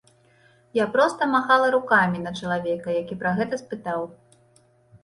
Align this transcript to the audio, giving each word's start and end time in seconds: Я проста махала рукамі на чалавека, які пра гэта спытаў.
Я 0.77 0.85
проста 0.95 1.27
махала 1.35 1.67
рукамі 1.77 2.25
на 2.25 2.35
чалавека, 2.41 2.97
які 3.01 3.13
пра 3.21 3.39
гэта 3.43 3.63
спытаў. 3.65 4.01